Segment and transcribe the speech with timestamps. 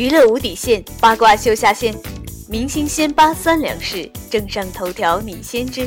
[0.00, 1.94] 娱乐无底线，八卦秀下限，
[2.48, 5.86] 明星先扒三两事，正上头条你先知。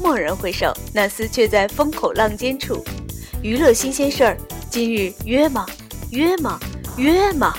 [0.00, 2.84] 蓦然回首，那厮却在风口浪尖处。
[3.42, 4.36] 娱乐新鲜事儿，
[4.68, 5.64] 今日约吗？
[6.10, 6.60] 约吗？
[6.98, 7.56] 约吗？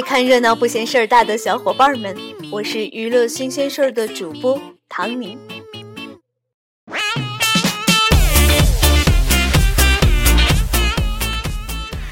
[0.00, 2.16] 看热闹不嫌事儿大的小伙伴们，
[2.50, 5.38] 我是娱乐新鲜事儿的主播唐宁。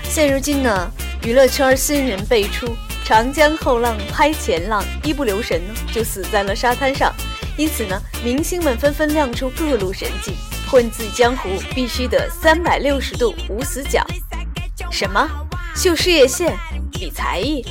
[0.04, 0.90] 现如今呢，
[1.24, 7.14] 娱乐圈新人辈出，长江后浪拍前浪，一不留神呢就死在了沙滩上。
[7.56, 10.32] 因此呢，明星们纷纷亮出各路神技，
[10.70, 14.04] 混迹江湖必须得三百六十度无死角。
[14.90, 15.28] 什么？
[15.74, 16.56] 秀事业线？
[16.98, 17.64] 比才艺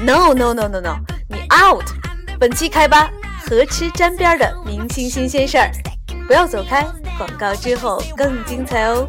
[0.00, 0.96] ？No No No No No，
[1.28, 1.84] 你 out！
[2.40, 3.08] 本期开吧
[3.46, 5.70] 和吃沾边的明星新鲜事儿，
[6.26, 6.84] 不要走开，
[7.16, 9.08] 广告之后更精彩哦。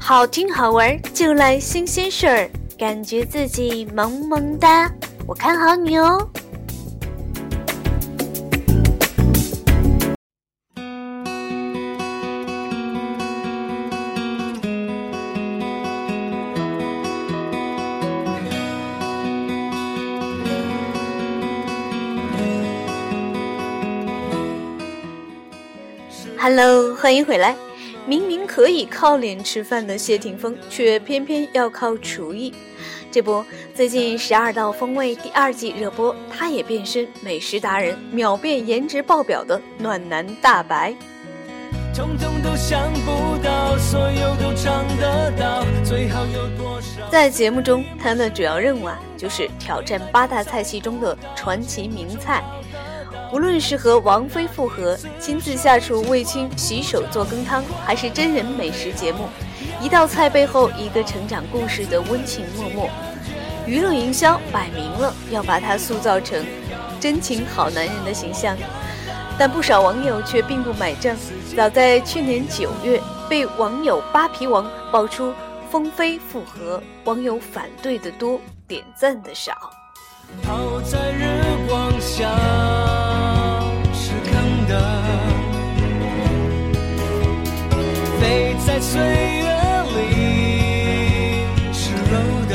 [0.00, 4.90] 好听好玩就来新鲜事儿，感觉自己萌萌哒，
[5.26, 6.30] 我看好你哦。
[26.46, 27.56] Hello，欢迎回来。
[28.04, 32.52] 明明可以靠脸吃饭的谢霆锋，却偏偏要靠厨艺。
[33.10, 33.42] 这不，
[33.74, 40.94] 最近《十二道风味》第二季热播，他也变身美食达人，秒变颜值爆表的暖男大白。
[47.10, 52.44] 在节目中，他的主要任务啊，就是挑战八大菜系中的传奇名菜。
[53.32, 59.28] 无论是和王菲复合，亲自下厨为亲洗手做羹汤，还是真人美食节目，
[59.80, 62.90] 一道菜背后一个成长故事的温情脉脉。
[63.66, 66.44] 娱乐营销摆明了要把他塑造成
[67.00, 68.56] 真情好男人的形象，
[69.38, 71.16] 但不少网友却并不买账。
[71.56, 75.32] 早在去年九月，被网友扒皮王爆出
[75.70, 79.52] 风飞复合，网友反对的多，点赞的少。
[80.42, 81.26] 泡在日
[81.66, 82.83] 光下。
[88.66, 89.50] 在岁月
[89.94, 90.00] 里
[92.10, 92.12] 柔
[92.48, 92.54] 的。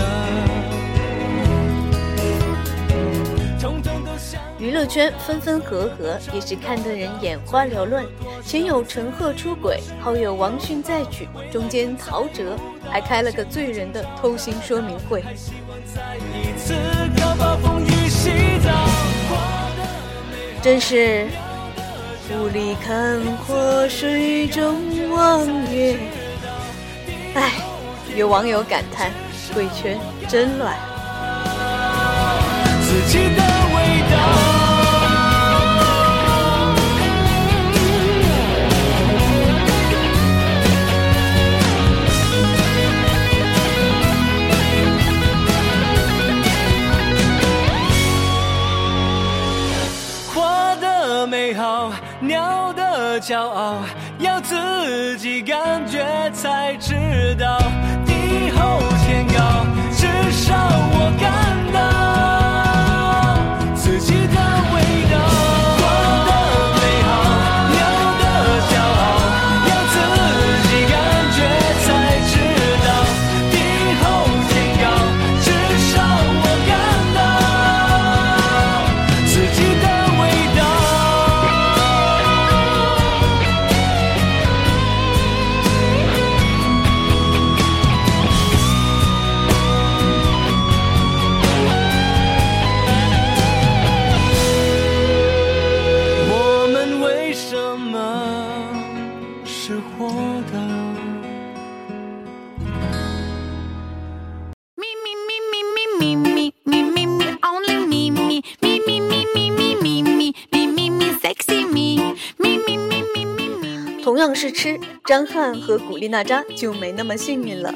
[4.58, 8.06] 娱乐圈分分合合，也是看得人眼花缭乱。
[8.44, 12.58] 前有陈赫出轨，后有王迅再娶，中间陶喆
[12.90, 15.24] 还开了个醉人的偷腥说明会。
[20.62, 21.28] 真是。
[22.32, 24.76] 雾里看花，水中
[25.10, 25.98] 望月。
[27.34, 27.54] 唉，
[28.16, 29.12] 有网友感叹：
[29.54, 30.76] 贵圈真乱。
[50.32, 53.78] 画的美好鸟的骄傲，
[54.20, 56.94] 要自己感觉才知
[57.40, 57.58] 道。
[58.06, 60.54] 地厚天高，至少
[60.92, 61.32] 我感
[61.74, 61.80] 到
[114.02, 117.72] 同样是吃，张翰和古力娜扎就没那么幸运了。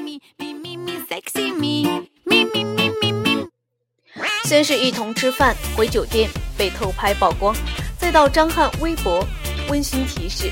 [4.44, 7.54] 先是一同吃饭，回酒店，被偷拍曝光，
[7.96, 9.24] 再到张翰微博
[9.70, 10.50] 温馨提示：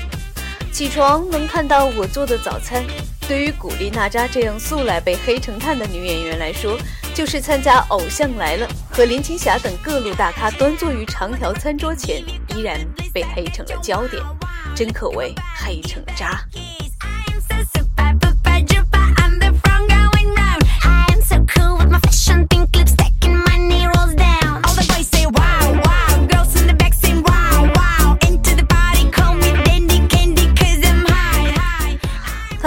[0.73, 2.83] 起床能看到我做的早餐。
[3.27, 6.75] 对于古力娜扎这样素来被黑成炭的女演员来说，
[7.13, 12.23] 就是参加《偶像来了》和林青霞等各路大咖端坐于长条餐桌前，
[12.55, 12.79] 依然
[13.13, 14.21] 被黑成了焦点，
[14.75, 16.43] 真可谓黑成渣。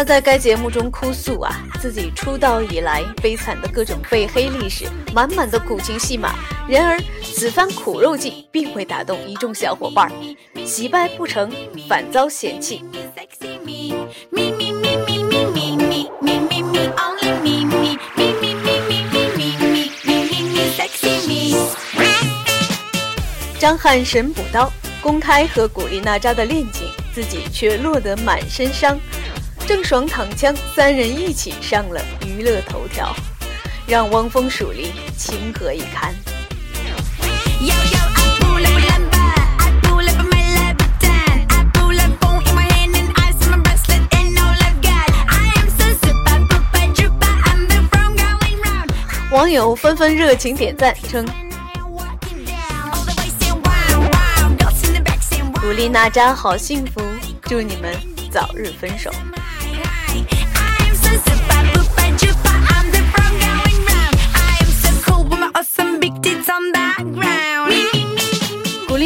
[0.06, 6.32] 在该节目中哭诉啊，自己出道以来悲惨的各种被黑历史，满满的苦情戏码。
[6.68, 10.08] 然而此番苦肉计并未打动一众小伙伴，
[10.64, 11.50] 惜败不成，
[11.88, 12.84] 反遭嫌弃。
[23.58, 24.72] 张翰神补刀，
[25.02, 28.96] 公开和古力娜扎的恋情，自己却落得满身伤。
[29.66, 33.12] 郑爽躺枪，三人一起上了娱乐头条，
[33.84, 36.14] 让汪峰蜀离情何以堪？
[49.32, 51.26] 网友纷纷热情点赞，称
[55.60, 57.02] ：“古力娜扎好幸福，
[57.42, 57.92] 祝你们
[58.30, 59.10] 早日分手。”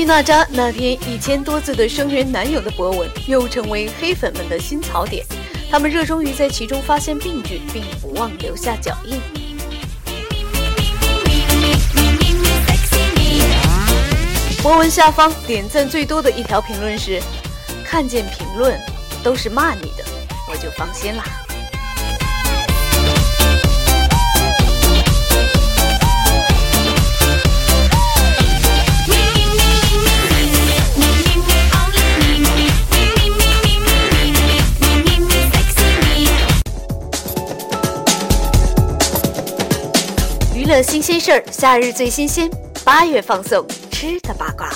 [0.04, 5.24] 娜扎那篇一千多字的声援男友的博文，又成为黑粉们的新槽点。
[5.70, 9.20] 他们热衷于在其中发现病句，并不忘留下脚印。
[14.62, 17.20] 博文下方点赞最多的一条评论是
[17.84, 18.78] ：“看见评论
[19.22, 20.04] 都是骂你的，
[20.48, 21.24] 我就放心啦。”
[41.02, 42.50] 新鲜事儿，夏日最新鲜，
[42.84, 44.70] 八月放送吃的八卦。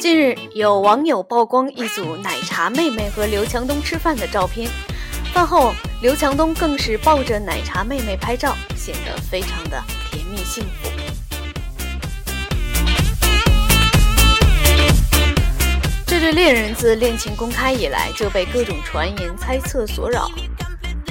[0.00, 4.68] 近日，有网友曝光一组奶茶妹妹和刘强东吃饭的照片。
[5.38, 9.80] 饭后，刘强东更是抱着奶茶妹妹拍照，显得非常的
[10.10, 10.90] 甜蜜幸福。
[16.04, 20.28] 这对恋人自恋情公开以来就被各种传言猜测所扰。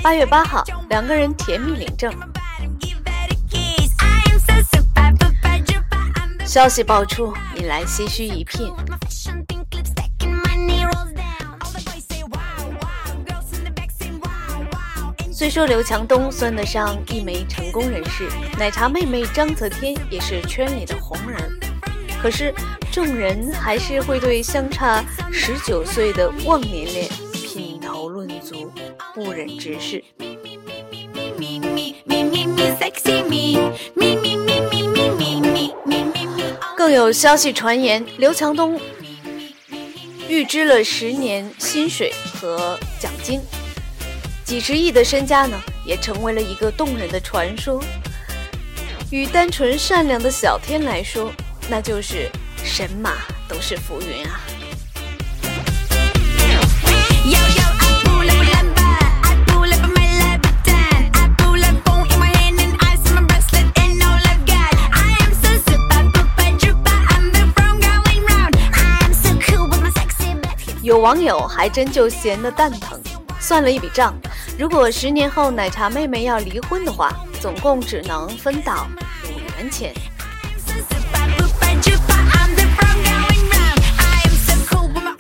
[0.04, 2.14] 八月八号，两个人甜蜜领证，
[6.46, 8.70] 消息爆出，引来唏嘘一片。
[15.38, 18.28] 虽说刘强东算得上一枚成功人士，
[18.58, 21.40] 奶茶妹妹张泽天也是圈里的红人，
[22.20, 22.52] 可是
[22.92, 28.72] 众人还是会对相差十九岁的忘年恋品头论足，
[29.14, 30.04] 不忍直视。
[36.76, 38.82] 更有消息传言，刘强东
[40.28, 43.40] 预支了十年薪水和奖金。
[44.48, 47.84] 几十亿的身家呢，也成为了一个动人的传说。
[49.12, 51.30] 与单纯善良的小天来说，
[51.70, 52.32] 那就是
[52.64, 53.12] 神马
[53.46, 54.40] 都是浮云啊。
[70.82, 72.98] 有网友还真就闲得蛋疼，
[73.42, 74.16] 算了一笔账。
[74.58, 78.88] 如果十年后奶茶妹妹要离婚的话，总共只能分到
[79.26, 79.94] 五元钱。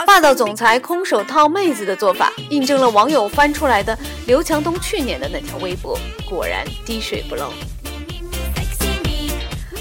[0.07, 7.53] 霸道总裁空手套妹子的做法，印证了网友翻出来的刘强东去年的那条微博，果然滴水不漏。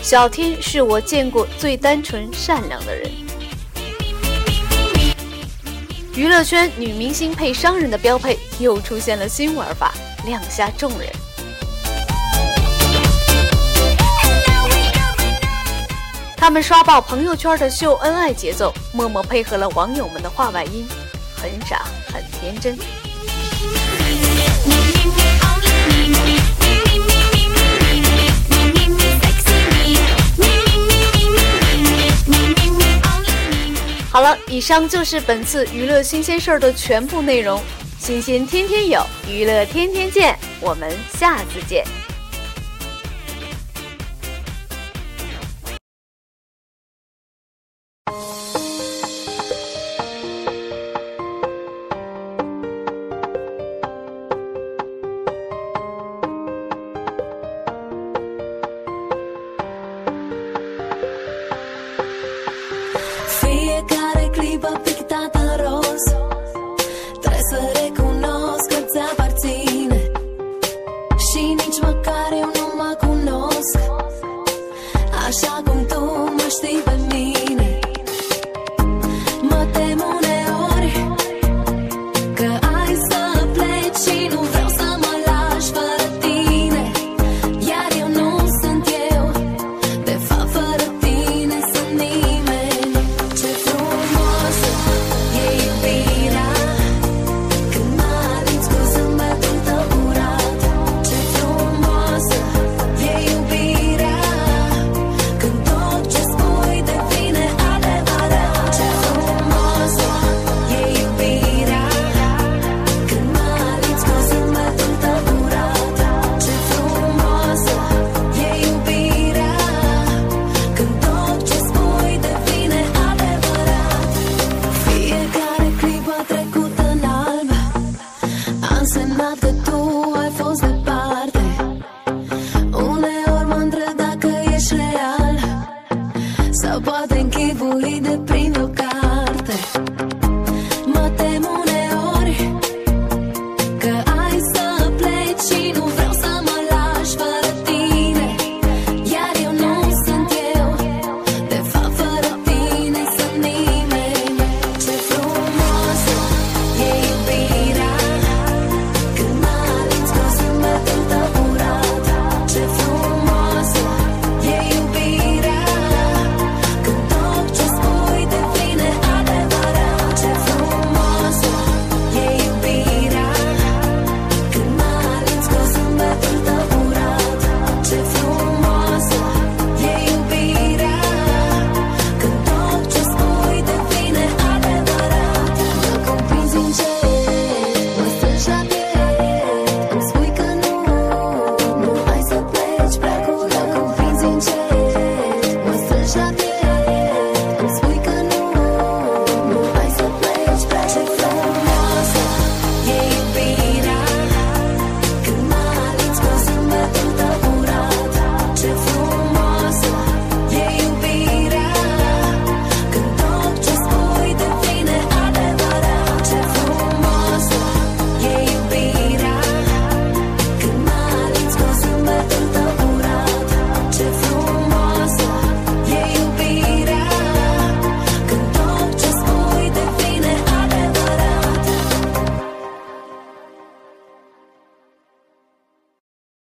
[0.03, 3.11] 小天是我见过最单纯善良的人。
[6.17, 9.93] 娱乐圈女明星配商人的标配又出现了新玩法，
[10.25, 11.13] 亮瞎众人。
[16.35, 20.89] 他们刷爆朋友圈的秀恩爱节奏，默默配合了网友们的话外音，
[21.37, 22.79] 很傻很天真。
[34.27, 37.63] 了，以上就是本次娱乐新鲜事儿的全部内容。
[37.99, 41.85] 新鲜天天有，娱乐天天见，我们下次见。